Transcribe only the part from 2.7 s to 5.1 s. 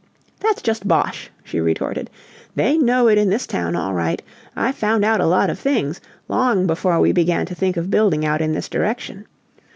know it in this town, all right! I found